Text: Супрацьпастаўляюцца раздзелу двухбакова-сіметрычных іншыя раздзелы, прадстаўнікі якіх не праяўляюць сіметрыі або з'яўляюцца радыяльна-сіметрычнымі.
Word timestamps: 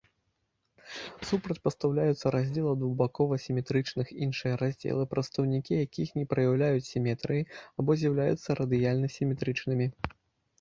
Супрацьпастаўляюцца 1.31 2.31
раздзелу 2.35 2.71
двухбакова-сіметрычных 2.83 4.07
іншыя 4.27 4.53
раздзелы, 4.63 5.03
прадстаўнікі 5.13 5.77
якіх 5.85 6.09
не 6.19 6.25
праяўляюць 6.33 6.89
сіметрыі 6.93 7.47
або 7.83 7.91
з'яўляюцца 8.05 8.49
радыяльна-сіметрычнымі. 8.63 9.87